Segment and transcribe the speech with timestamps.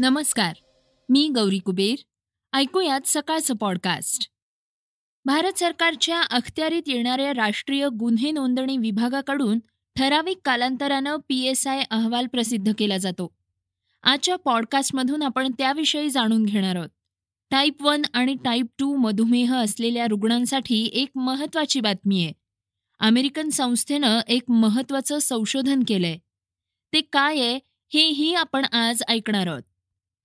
[0.00, 0.56] नमस्कार
[1.08, 1.94] मी गौरी कुबेर.
[2.52, 4.30] ऐकूयात सकाळचं पॉडकास्ट
[5.24, 9.58] भारत सरकारच्या अखत्यारीत येणाऱ्या राष्ट्रीय गुन्हे नोंदणी विभागाकडून
[9.96, 13.34] ठराविक कालांतरानं पी एस आय अहवाल प्रसिद्ध केला जातो.
[14.02, 16.88] आजच्या पॉडकास्टमधून आपण त्याविषयी जाणून घेणार आहोत.
[17.50, 22.32] टाईप वन आणि टाईप टू मधुमेह असलेल्या रुग्णांसाठी एक महत्त्वाची बातमी आहे.
[22.98, 26.18] अमेरिकन संस्थेनं एक महत्त्वाचं संशोधन केलंय.
[26.92, 27.58] ते काय आहे
[27.94, 29.62] हेही आपण आज ऐकणार आहोत.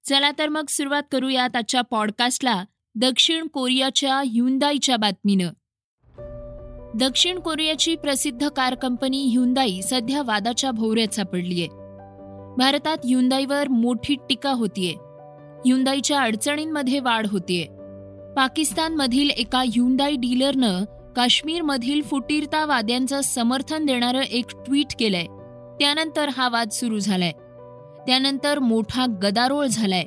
[0.10, 2.64] चला तर मग सुरुवात करूयात आजच्या पॉडकास्टला
[2.96, 5.50] दक्षिण कोरियाच्या ह्युंदाईच्या बातमीनं.
[7.00, 11.68] दक्षिण कोरियाची प्रसिद्ध कार कंपनी ह्युंदाई सध्या वादाच्या भोवऱ्यात सापडलीय.
[12.58, 14.94] भारतात ह्युंदाईवर मोठी टीका होतीये.
[15.66, 17.66] ह्युंदाईच्या अडचणींमध्ये वाढ होतीये.
[18.36, 20.84] पाकिस्तानमधील एका ह्युंदाई डीलरनं
[21.16, 25.26] काश्मीरमधील फुटीरतावाद्यांचं समर्थन देणारं एक ट्विट केलंय.
[25.80, 27.32] त्यानंतर हा वाद सुरू झालाय.
[28.08, 30.04] त्यानंतर मोठा गदारोळ झालाय.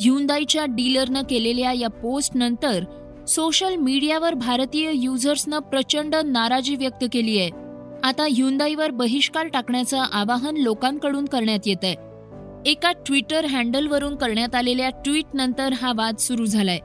[0.00, 2.84] ह्युंदाईच्या डीलरनं केलेल्या या पोस्टनंतर
[3.28, 7.50] सोशल मीडियावर भारतीय युजर्सनं प्रचंड नाराजी व्यक्त केली आहे.
[8.04, 11.96] आता ह्युंदाईवर बहिष्कार टाकण्याचं आवाहन लोकांकडून करण्यात येत आहे
[12.66, 16.78] एका ट्विटर हँडलवरून करण्यात आलेल्या ट्विटनंतर हा वाद सुरू झालाय.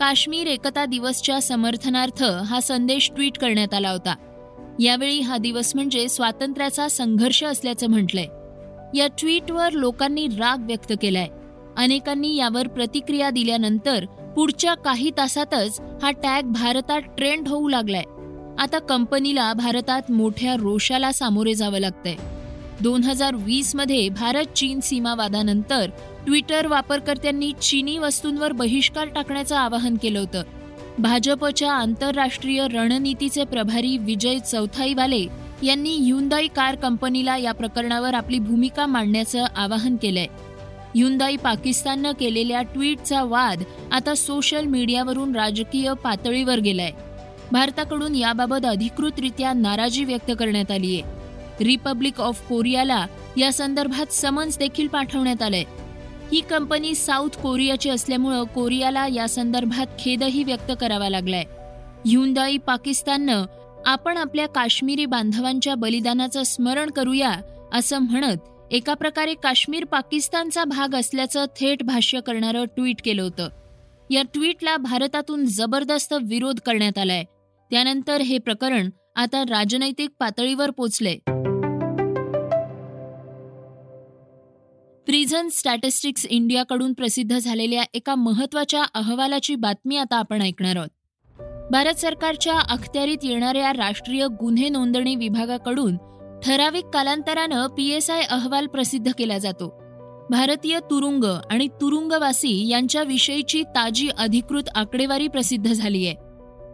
[0.00, 4.14] काश्मीर एकता दिवसच्या समर्थनार्थ हा संदेश ट्विट करण्यात आला होता.
[4.80, 8.26] यावेळी हा दिवस म्हणजे स्वातंत्र्याचा संघर्ष असल्याचं म्हटलंय.
[8.94, 11.26] या ट्विटवर लोकांनी राग व्यक्त केलाय.
[11.76, 14.04] अनेकांनी यावर प्रतिक्रिया दिल्यानंतर
[14.36, 18.02] पुढच्या काही तासातच हा टॅग भारतात ट्रेंड होऊ लागलाय.
[18.58, 22.14] आता कंपनीला भारतात मोठ्या रोषाला सामोरे जावं लागतंय.
[22.80, 25.90] दोन हजार वीसमध्ये भारत चीन सीमावादानंतर
[26.26, 30.42] ट्विटर वापरकर्त्यांनी चीनी वस्तूंवर बहिष्कार टाकण्याचं आवाहन केलं होतं.
[30.98, 35.26] भाजपच्या आंतरराष्ट्रीय रणनीतीचे प्रभारी विजय चौथाईवाले
[35.62, 40.26] यांनी ह्युंदाई कार कंपनीला या प्रकरणावर आपली भूमिका मांडण्याचं आवाहन केलंय.
[40.94, 43.62] ह्युंदाई पाकिस्ताननं केलेल्या ट्विटचा वाद
[43.92, 46.90] आता सोशल मीडियावरून राजकीय पातळीवर गेलाय.
[47.52, 53.06] भारताकडून याबाबत अधिकृतरित्या नाराजी व्यक्त करण्यात आली आहे रिपब्लिक ऑफ कोरियाला
[53.36, 55.64] या संदर्भात समन्स देखील पाठवण्यात आलंय.
[56.32, 61.44] ही कंपनी साऊथ कोरियाची असल्यामुळं कोरियाला या संदर्भात खेदही व्यक्त करावा लागलाय.
[62.06, 63.44] ह्युंदाई पाकिस्ताननं
[63.86, 67.32] आपण आपल्या काश्मीरी बांधवांच्या बलिदानाचं स्मरण करूया
[67.72, 68.36] असं म्हणत
[68.70, 73.48] एका प्रकारे काश्मीर पाकिस्तानचा भाग असल्याचं थेट भाष्य करणारं ट्विट केलं होतं.
[74.10, 77.24] या ट्विटला भारतातून जबरदस्त विरोध करण्यात आलाय.
[77.70, 81.16] त्यानंतर हे प्रकरण आता राजनैतिक पातळीवर पोचलंय.
[85.06, 90.88] प्रिझन स्टॅटिस्टिक्स इंडियाकडून प्रसिद्ध झालेल्या एका महत्त्वाच्या अहवालाची बातमी आता आपण ऐकणार आहोत.
[91.70, 95.96] भारत सरकारच्या अखत्यारीत येणाऱ्या राष्ट्रीय गुन्हे नोंदणी विभागाकडून
[96.42, 99.68] ठराविक कालांतरानं पीएसआय अहवाल प्रसिद्ध केला जातो.
[100.30, 106.14] भारतीय तुरुंग आणि तुरुंगवासी यांच्याविषयीची ताजी अधिकृत आकडेवारी प्रसिद्ध झाली आहे.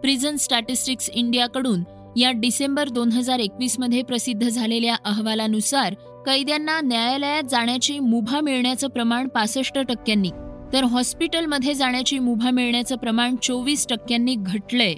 [0.01, 1.85] प्रिझन स्टॅटिस्टिक्स इंडियाकडून
[2.17, 5.95] या डिसेंबर दोन हजार एकवीसमध्ये प्रसिद्ध झालेल्या अहवालानुसार
[6.27, 10.31] कैद्यांना न्यायालयात जाण्याची मुभा मिळण्याचं प्रमाण पासष्ट टक्क्यांनी.
[10.73, 14.95] तर हॉस्पिटलमध्ये जाण्याची मुभा मिळण्याचं प्रमाण चोवीस टक्क्यांनी घटलंय.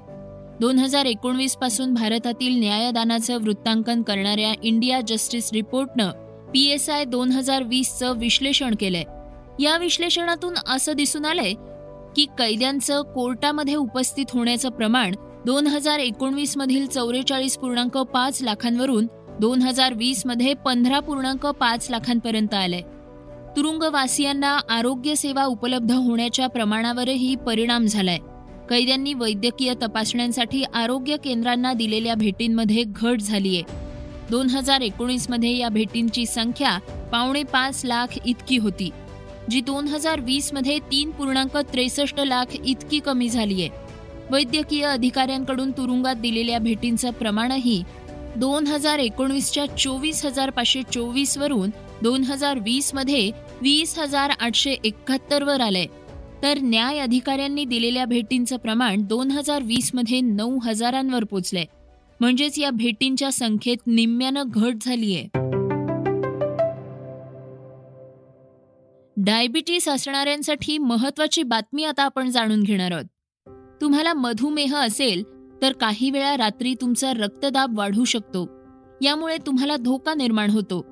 [0.61, 6.11] दोन हजार एकोणवीसपासून भारतातील न्यायदानाचं वृत्तांकन करणाऱ्या इंडिया जस्टिस रिपोर्टनं
[6.53, 9.05] पी एस आय दोन हजार वीसचं विश्लेषण केलंय.
[9.61, 11.53] या विश्लेषणातून असं दिसून आलंय
[12.17, 15.15] की कैद्यांचं कोर्टामध्ये उपस्थित होण्याचं प्रमाण
[15.47, 19.07] दोन हजार एकोणवीस मधील चौवेचाळीस पूर्णांक पाच लाखांवरून
[19.41, 22.81] दोन हजार वीसमध्ये पंधरा पूर्णांक पाच लाखांपर्यंत आलंय.
[23.57, 28.19] तुरुंगवासियांना आरोग्य सेवा उपलब्ध होण्याच्या प्रमाणावरही परिणाम झालाय.
[28.71, 33.61] कैद्यांनी वैद्यकीय तपासण्यांसाठी आरोग्य केंद्रांना दिलेल्या भेटींमध्ये घट झालीय.
[34.31, 36.79] दोन हजार एकोणीसमध्ये या भेटींची संख्या
[37.13, 38.91] पावणे पाच लाख इतकी होती
[39.51, 43.69] जी दोन हजार वीसमध्ये तीन पूर्णांक त्रेसष्ट लाख इतकी कमी झालीय.
[44.31, 47.83] वैद्यकीय अधिकाऱ्यांकडून तुरुंगात दिलेल्या भेटींचं प्रमाणही
[48.37, 51.71] दोन हजार एकोणीसच्या चोवीस हजार पाचशे चोवीस वरून
[52.03, 53.31] दोन हजार वीसमध्ये
[53.63, 55.87] वीस हजार आठशे एकाहत्तर वर आलंय.
[56.43, 61.65] तर न्याय अधिकाऱ्यांनी दिलेल्या भेटींचं प्रमाण दोन हजार वीसमध्ये नऊ हजारांवर पोचलंय.
[62.21, 65.25] म्हणजेच या भेटींच्या संख्येत निम्म्यानं घट झालीय.
[69.17, 73.07] डायबिटीस असणाऱ्यांसाठी महत्वाची बातमी आता आपण जाणून घेणार आहोत.
[73.81, 75.23] तुम्हाला मधुमेह असेल
[75.63, 78.49] तर काही वेळा रात्री तुमचा रक्तदाब वाढू शकतो.
[79.03, 80.92] यामुळे तुम्हाला धोका निर्माण होतो.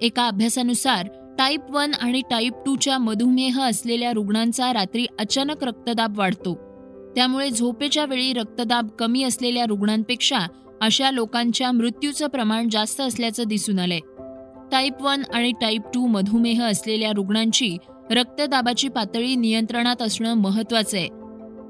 [0.00, 1.08] एका अभ्यासानुसार
[1.38, 6.54] टाईप वन आणि टाईप टूच्या मधुमेह असलेल्या रुग्णांचा रात्री अचानक रक्तदाब वाढतो.
[7.16, 10.38] त्यामुळे झोपेच्या वेळी रक्तदाब कमी असलेल्या रुग्णांपेक्षा
[10.80, 13.98] अशा लोकांच्या मृत्यूचं प्रमाण जास्त असल्याचं दिसून आलंय.
[14.72, 17.76] टाईप वन आणि टाईप टू मधुमेह असलेल्या रुग्णांची
[18.10, 21.08] रक्तदाबाची पातळी नियंत्रणात असणं महत्वाचं आहे.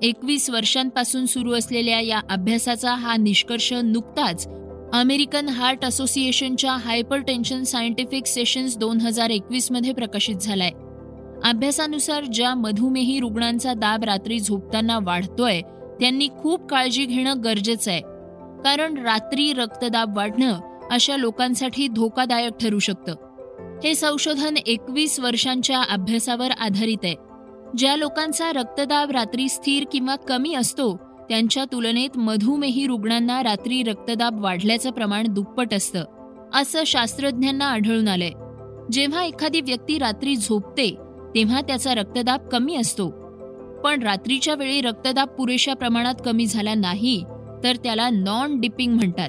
[0.02, 4.48] एकवीस वर्षांपासून सुरू असलेल्या या अभ्यासाचा हा निष्कर्ष नुकताच
[4.92, 10.70] अमेरिकन हार्ट असोसिएशनच्या हायपर टेन्शन सायंटिफिक सेशन्स दोन हजार एकवीसमध्ये प्रकाशित झालाय.
[11.44, 15.60] अभ्यासानुसार ज्या मधुमेही रुग्णांचा दाब रात्री झोपताना वाढतोय
[16.00, 18.00] त्यांनी खूप काळजी घेणं गरजेचं आहे.
[18.64, 20.60] कारण रात्री रक्तदाब वाढणं
[20.90, 23.14] अशा लोकांसाठी धोकादायक ठरू शकतं.
[23.84, 27.14] हे संशोधन एकवीस वर्षांच्या अभ्यासावर आधारित आहे.
[27.78, 34.90] ज्या लोकांचा रक्तदाब रात्री स्थिर किंवा कमी असतो त्यांच्या तुलनेत मधुमेही रुग्णांना रात्री रक्तदाब वाढल्याचं
[34.90, 36.04] प्रमाण दुप्पट असतं
[36.54, 38.30] असं शास्त्रज्ञांना आढळून आलंय.
[38.92, 40.96] जेव्हा एखादी व्यक्ती रात्री झोपते
[41.34, 43.08] तेव्हा त्याचा रक्तदाब कमी असतो.
[43.84, 47.24] पण रात्रीच्या वेळी रक्तदाब पुरेशा प्रमाणात कमी झाला नाही
[47.64, 49.28] तर त्याला नॉन डिपिंग म्हणतात.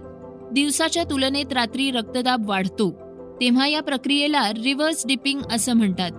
[0.51, 2.91] दिवसाच्या तुलनेत रात्री रक्तदाब वाढतो
[3.41, 6.11] तेव्हा या प्रक्रियेला रिव्हर्स डिपिंग असं म्हणतात.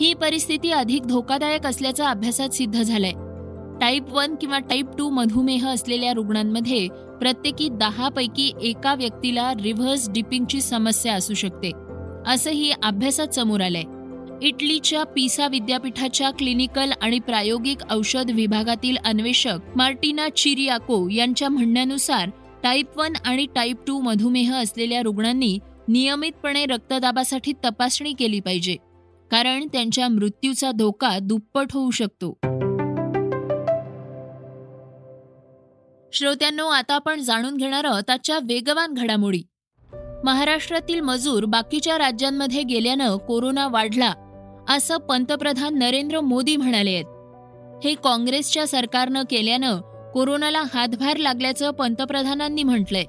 [0.00, 3.12] ही परिस्थिती अधिक धोकादायक असल्याचं अभ्यासात सिद्ध झालाय.
[3.80, 6.88] टाईप वन किंवा टाईप टू मधुमेह असलेल्या रुग्णांमध्ये
[7.20, 11.70] प्रत्येकी दहा पैकी एका व्यक्तीला रिव्हर्स डिपिंगची समस्या असू शकते
[12.26, 13.82] असंही अभ्यासात समोर आलंय.
[14.42, 22.30] इटलीच्या पिसा विद्यापीठाच्या क्लिनिकल आणि प्रायोगिक औषध विभागातील अन्वेषक मार्टिना चिरियाको यांच्या म्हणण्यानुसार
[22.62, 25.58] टाईप वन आणि टाईप टू मधुमेह असलेल्या रुग्णांनी
[25.88, 28.76] नियमितपणे रक्तदाबासाठी तपासणी केली पाहिजे
[29.30, 32.36] कारण त्यांच्या मृत्यूचा धोका दुप्पट होऊ शकतो.
[36.18, 39.42] श्रोत्यांनो आता आपण जाणून घेणार आहोत आजच्या वेगवान घडामोडी.
[40.24, 44.12] महाराष्ट्रातील मजूर बाकीच्या राज्यांमध्ये गेल्यानं कोरोना वाढला
[44.68, 47.04] असं पंतप्रधान नरेंद्र मोदी म्हणाले आहेत.
[47.84, 49.80] हे काँग्रेसच्या सरकारनं केल्यानं
[50.14, 53.04] कोरोनाला हातभार लागल्याचं पंतप्रधानांनी म्हटलंय.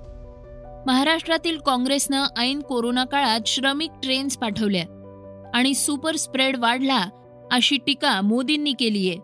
[0.87, 7.05] महाराष्ट्रातील काँग्रेसनं ऐन कोरोना काळात श्रमिक ट्रेन्स पाठवल्या आणि सुपर स्प्रेड वाढला
[7.51, 9.15] अशी टीका मोदींनी केलीय.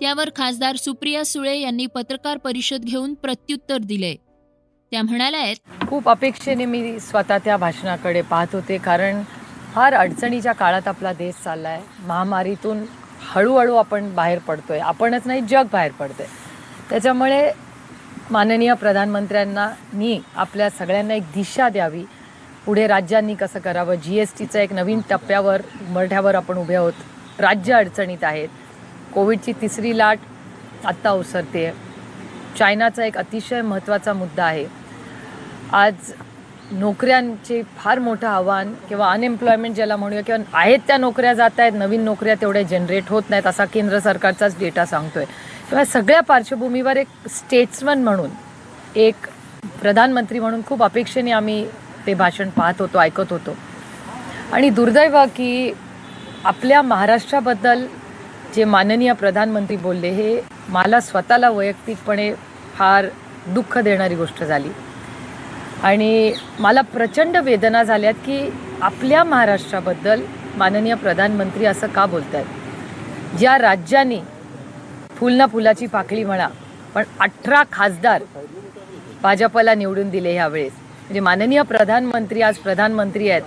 [0.00, 4.14] त्यावर खासदार सुप्रिया सुळे यांनी पत्रकार परिषद घेऊन प्रत्युत्तर दिले.
[4.92, 9.22] त्या म्हणाल्या आहेत खूप अपेक्षेने मी स्वतः त्या भाषणाकडे पाहत होते कारण
[9.74, 12.82] फार अडचणीच्या काळात आपला देश चालला आहे महामारीतून
[13.32, 14.78] हळूहळू आपण बाहेर पडतोय.
[14.78, 16.26] आपणच नाही जग बाहेर पडतोय.
[16.90, 17.50] त्याच्यामुळे
[18.30, 22.02] माननीय प्रधानमंत्र्यांना मी आपल्या सगळ्यांना एक दिशा द्यावी.
[22.66, 23.94] पुढे राज्यांनी कसं करावं?
[23.94, 26.92] जी एस टीचं एक नवीन टप्प्यावर उमरठ्यावर आपण उभे आहोत.
[27.38, 28.48] राज्य अडचणीत आहेत.
[29.14, 30.18] कोविडची तिसरी लाट
[30.86, 31.88] आत्ता ओसरते आहे
[32.58, 34.64] चायनाचा एक अतिशय महत्त्वाचा मुद्दा आहे.
[35.72, 36.12] आज
[36.72, 42.04] नोकऱ्यांचे फार मोठं आव्हान किंवा अनएम्प्लॉयमेंट ज्याला म्हणूया किंवा आहेत त्या नोकऱ्या जात आहेत नवीन
[42.04, 45.24] नोकऱ्या तेवढ्या जनरेट होत नाहीत असा केंद्र सरकारचाच डेटा सांगतोय.
[45.70, 48.30] किंवा सगळ्या पार्श्वभूमीवर एक स्टेट्समन म्हणून
[48.96, 49.26] एक
[49.82, 51.64] प्रधानमंत्री म्हणून खूप अपेक्षेने आम्ही
[52.06, 53.56] ते भाषण पाहत होतो ऐकत होतो.
[54.52, 55.72] आणि दुर्दैव की
[56.44, 57.86] आपल्या महाराष्ट्राबद्दल
[58.54, 62.32] जे माननीय प्रधानमंत्री बोलले हे मला स्वतःला वैयक्तिकपणे
[62.76, 63.06] फार
[63.54, 64.70] दुःख देणारी गोष्ट झाली.
[65.82, 68.40] आणि मला प्रचंड वेदना झाल्यात की
[68.82, 70.22] आपल्या महाराष्ट्राबद्दल
[70.56, 74.20] माननीय प्रधानमंत्री असं का बोलत आहेत ज्या राज्यांनी
[75.16, 76.48] फुलना फुलाची पाकळी म्हणा
[76.94, 78.22] पण अठरा खासदार
[79.22, 80.72] भाजपला निवडून दिले ह्यावेळेस.
[80.72, 83.42] म्हणजे माननीय प्रधानमंत्री आज प्रधानमंत्री आहेत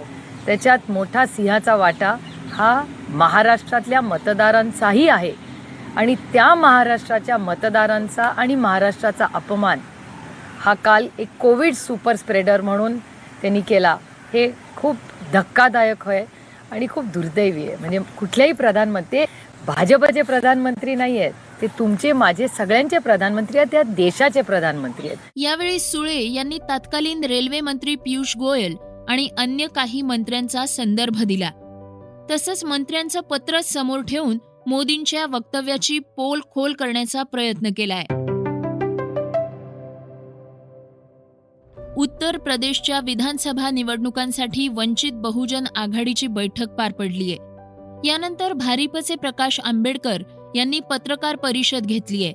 [0.46, 2.16] त्याच्यात मोठा सिंहाचा वाटा
[2.53, 5.31] हा महाराष्ट्रातल्या मतदारांचाही आहे.
[5.95, 9.79] आणि त्या महाराष्ट्राच्या मतदारांचा आणि महाराष्ट्राचा अपमान
[10.60, 12.98] हा काल एक कोविड सुपर स्प्रेडर म्हणून
[13.41, 13.95] त्यांनी केला.
[14.33, 14.95] हे खूप
[15.33, 16.25] धक्कादायक आहे
[16.72, 17.75] आणि खूप दुर्दैवी आहे.
[17.79, 19.25] म्हणजे कुठल्याही प्रधानमंत्री
[19.67, 25.17] भाजपचे प्रधानमंत्री नाही आहेत ते तुमचे माझे सगळ्यांचे प्रधानमंत्री आहेत त्या देशाचे प्रधानमंत्री आहेत.
[25.36, 28.75] यावेळी सुळे यांनी तत्कालीन रेल्वे मंत्री पियुष गोयल
[29.10, 31.50] आणि अन्य काही मंत्र्यांचा संदर्भ दिला.
[32.32, 34.38] तसंच मंत्र्यांचं पत्र समोर ठेवून
[34.68, 38.03] मोदींच्या वक्तव्याची पोल खोल करण्याचा प्रयत्न केलाय.
[41.98, 47.36] उत्तर प्रदेशच्या विधानसभा निवडणुकांसाठी वंचित बहुजन आघाडीची बैठक पार पडलीय.
[48.08, 50.22] यानंतर भारिपचे प्रकाश आंबेडकर
[50.56, 52.32] यांनी पत्रकार परिषद घेतलीय.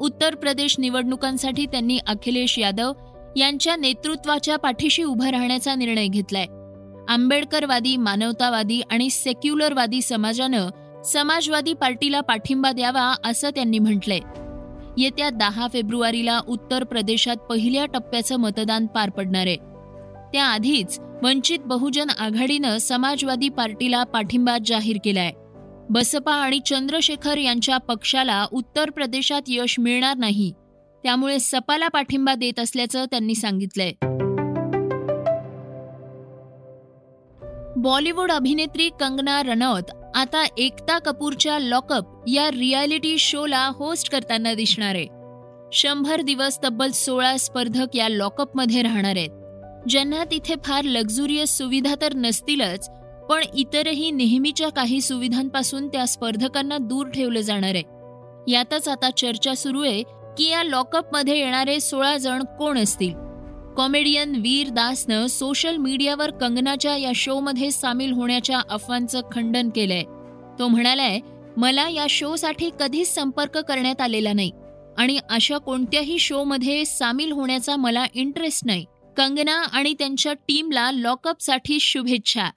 [0.00, 2.92] उत्तर प्रदेश निवडणुकांसाठी त्यांनी अखिलेश यादव
[3.36, 6.46] यांच्या नेतृत्वाच्या पाठीशी उभं राहण्याचा निर्णय घेतलाय.
[7.10, 10.68] आंबेडकरवादी मानवतावादी आणि सेक्युलरवादी समाजानं
[11.02, 14.18] समाजवादी पार्टीला पाठिंबा द्यावा असं त्यांनी म्हटलंय.
[14.98, 19.56] येत्या दहा फेब्रुवारीला उत्तर प्रदेशात पहिल्या टप्प्याचं मतदान पार पडणार आहे.
[20.32, 25.32] त्याआधीच वंचित बहुजन आघाडीनं समाजवादी पार्टीला पाठिंबा जाहीर केलाय.
[25.90, 30.52] बसपा आणि चंद्रशेखर यांच्या पक्षाला उत्तर प्रदेशात यश मिळणार नाही.
[31.02, 33.92] त्यामुळे सपाला पाठिंबा देत असल्याचं त्यांनी सांगितलंय.
[37.82, 39.82] बॉलिवूड अभिनेत्री कंगना रनौत
[40.14, 45.06] आता एकता कपूरच्या लॉकअप या रियालिटी शोला होस्ट करताना दिसणार आहे.
[45.72, 49.28] शंभर दिवस तब्बल सोळा स्पर्धक या लॉकअपमध्ये राहणार आहेत.
[49.88, 52.90] ज्यांना तिथे फार लक्झुरियस सुविधा तर नसतीलच
[53.30, 57.82] पण इतरही नेहमीच्या काही सुविधांपासून त्या स्पर्धकांना दूर ठेवलं जाणार आहे.
[58.52, 60.02] यातच आता चर्चा सुरू आहे
[60.38, 63.29] की या लॉकअपमध्ये येणारे सोळा जण कोण असतील?
[63.76, 70.02] कॉमेडियन वीर दासनं सोशल मीडियावर कंगनाच्या या शोमध्ये सामील होण्याच्या अफवांचं खंडन केलंय.
[70.58, 71.18] तो म्हणालाय
[71.56, 74.50] मला या शोसाठी कधीच संपर्क करण्यात आलेला नाही
[74.98, 78.84] आणि अशा कोणत्याही शोमध्ये सामील होण्याचा मला इंटरेस्ट नाही.
[79.16, 82.50] कंगना आणि त्यांच्या टीमला लॉकअपसाठी शुभेच्छा.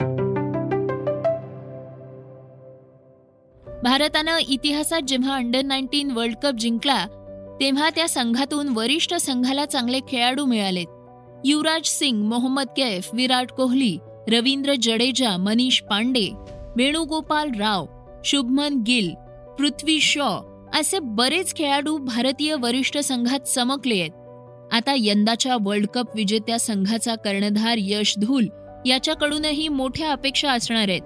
[3.84, 7.06] भारतानं इतिहासात जेव्हा अंडर नाईन्टीन वर्ल्ड कप जिंकला
[7.60, 10.93] तेव्हा त्या संघातून वरिष्ठ संघाला चांगले खेळाडू मिळालेत.
[11.46, 13.98] युवराज सिंग मोहम्मद कैफ विराट कोहली
[14.28, 16.30] रवींद्र जडेजा मनीष पांडे
[16.78, 17.86] वेणुगोपाल राव
[18.26, 19.10] शुभमन गिल
[19.60, 20.40] पृथ्वी शॉ
[20.74, 24.12] असे बरेच खेळाडू भारतीय वरिष्ठ संघात चमकले आहेत.
[24.72, 28.48] आता यंदाच्या वर्ल्ड कप विजेत्या संघाचा कर्णधार यश धूल
[28.86, 31.02] याच्याकडूनही मोठ्या अपेक्षा असणार आहेत.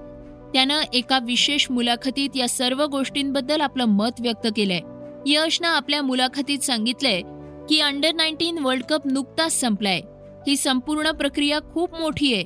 [0.53, 4.79] त्यानं एका विशेष मुलाखतीत या सर्व गोष्टींबद्दल आपलं मत व्यक्त केलंय.
[5.25, 7.21] यशनं आपल्या मुलाखतीत सांगितलंय
[7.69, 10.01] की अंडर नाईन्टीन वर्ल्ड कप नुकताच संपलाय.
[10.47, 12.45] ही संपूर्ण प्रक्रिया खूप मोठी आहे.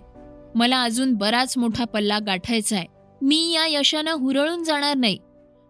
[0.55, 2.85] मला अजून बराच मोठा पल्ला गाठायचा आहे.
[3.21, 5.17] मी या यशानं हुरळून जाणार नाही.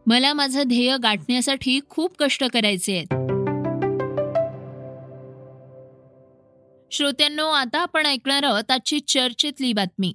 [0.06, 3.14] मला माझं ध्येय गाठण्यासाठी खूप कष्ट करायचे आहेत.
[6.92, 10.14] श्रोत्यांनो आता आपण ऐकणार आहोत आजची चर्चेतली बातमी.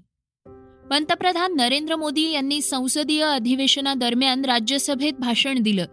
[0.90, 5.86] पंतप्रधान नरेंद्र मोदी यांनी संसदीय अधिवेशनादरम्यान राज्यसभेत भाषण दिलं.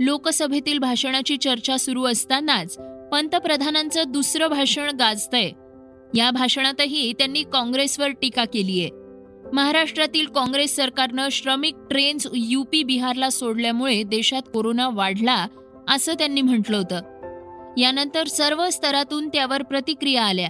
[0.00, 2.78] लोकसभेतील भाषणाची चर्चा सुरू असतानाच
[3.12, 5.50] पंतप्रधानांचं दुसरं भाषण गाजतंय.
[6.14, 8.88] या भाषणातही त्यांनी काँग्रेसवर टीका केलीये.
[9.52, 15.46] महाराष्ट्रातील काँग्रेस सरकारनं श्रमिक ट्रेन्स युपी बिहारला सोडल्यामुळे देशात कोरोना वाढला
[15.88, 17.00] असं त्यांनी म्हटलं होतं.
[17.78, 20.48] यानंतर सर्व स्तरातून त्यावर प्रतिक्रिया आल्या.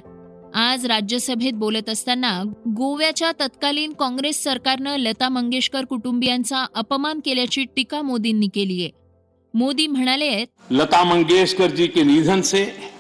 [0.54, 2.42] आज राज्यसभेत बोलत असताना
[2.76, 9.07] गोव्याच्या तत्कालीन काँग्रेस सरकारनं लता मंगेशकर कुटुंबियांचा अपमान केल्याची टीका मोदींनी केली आहे
[9.56, 12.90] मोदी म्हणाले, लता मंगेशकर जी के निधन से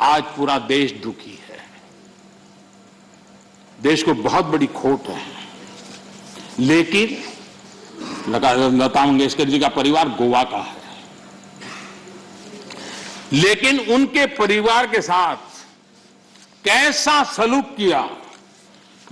[0.00, 1.58] आज पूरा देश दुखी है।
[3.82, 5.26] देश को बहुत बड़ी खोट है।
[6.58, 7.18] लेकिन
[8.74, 10.76] लता मंगेशकर जी का परिवार गोवा का है।
[13.32, 15.36] लेकिन उनके परिवार के साथ
[16.64, 18.10] कैसा सलूक किया,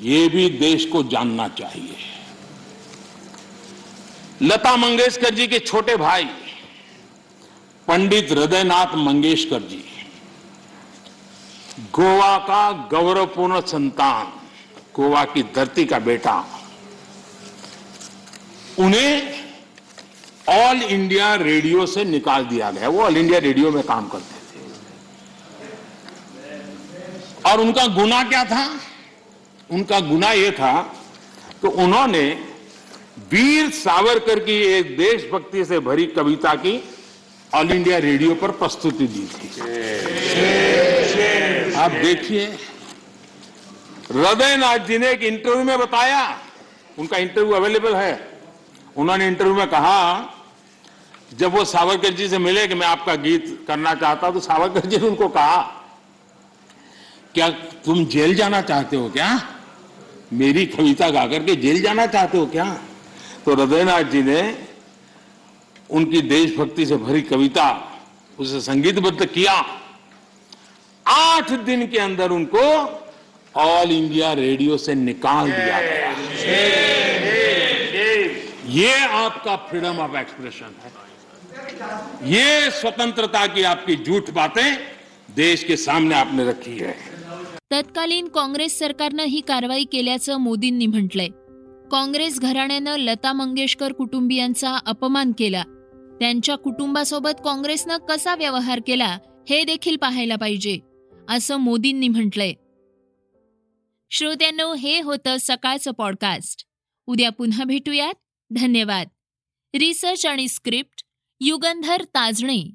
[0.00, 1.96] ये भी देश को जानना चाहिए।
[4.42, 6.28] लता मंगेशकर जी के छोटे भाई
[7.88, 9.82] पंडित हृदयनाथ मंगेशकर जी,
[11.92, 14.24] गोवा का गौरवपूर्ण संतान,
[14.96, 16.34] गोवा की धरती का बेटा,
[18.78, 19.44] उन्हें
[20.50, 24.62] ऑल इंडिया रेडियो से निकाल दिया गया। वो ऑल इंडिया रेडियो में काम करते थे।
[27.44, 28.64] और उनका गुना क्या था?
[29.70, 30.72] उनका गुना यह था
[31.62, 32.22] कि उन्होंने
[33.30, 36.76] वीर सावरकर की एक देशभक्ति से भरी कविता की
[37.54, 39.48] ऑल इंडिया रेडियो पर प्रस्तुति दी थी।
[41.74, 42.46] आप देखिए
[44.10, 46.22] हृदयनाथ जी ने एक इंटरव्यू में बताया,
[46.98, 48.12] उनका इंटरव्यू अवेलेबल है।
[48.96, 50.00] उन्होंने इंटरव्यू में कहा,
[51.34, 54.96] जब वो सावरकर जी से मिले कि मैं आपका गीत करना चाहता तो सावरकर जी
[54.96, 55.62] ने उनको कहा,
[57.34, 57.48] क्या
[57.84, 59.30] तुम जेल जाना चाहते हो क्या?
[60.32, 62.64] मेरी कविता गाकर के जेल जाना चाहते हो क्या?
[63.44, 64.40] तो हृदयनाथ जी ने
[65.90, 67.66] उनकी देशभक्ति से भरी कविता,
[68.38, 69.54] उसे संगीतबद्ध किया।
[71.06, 72.62] आठ दिन के अंदर उनको
[73.56, 76.12] ऑल इंडिया रेडियो से निकाल दिया गया।
[78.68, 80.92] ये आपका फ्रीडम ऑफ़ एक्सप्रेशन है।
[82.30, 84.76] ये स्वतंत्रता की आपकी झूठ बातें
[85.36, 86.96] देश के सामने आपने रखी है।
[87.70, 91.28] तत्कालीन काँग्रेस सरकारनं ही कारवाई केल्याचं मोदींनी म्हटलंय.
[91.90, 95.62] काँग्रेस घराण्यानं लता मंगेशकर कुटुंबियांचा अपमान केला.
[96.24, 100.78] त्यांच्या कुटुंबासोबत काँग्रेसनं कसा व्यवहार केला हे देखील पाहायला पाहिजे
[101.28, 102.52] असं मोदींनी म्हटलंय.
[104.10, 106.64] श्रोत्यांनो हे होतं सकाळचं पॉडकास्ट
[107.06, 108.14] उद्या पुन्हा भेटूयात.
[108.50, 109.08] धन्यवाद.
[109.74, 111.04] रिसर्च आणि स्क्रिप्ट
[111.40, 112.74] युगंधर ताजणे.